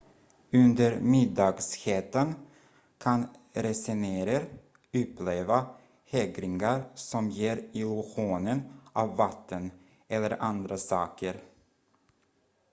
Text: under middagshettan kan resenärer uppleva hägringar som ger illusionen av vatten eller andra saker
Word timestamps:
under 0.53 0.99
middagshettan 1.01 2.33
kan 2.97 3.27
resenärer 3.53 4.45
uppleva 4.93 5.75
hägringar 6.05 6.83
som 6.95 7.29
ger 7.29 7.69
illusionen 7.71 8.63
av 8.93 9.15
vatten 9.15 9.71
eller 10.07 10.41
andra 10.43 10.77
saker 10.77 11.41